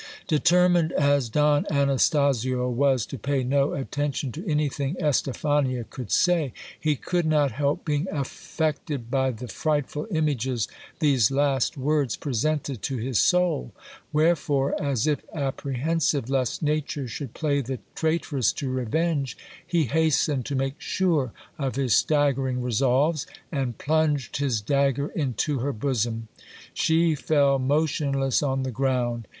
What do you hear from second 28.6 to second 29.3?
the ground.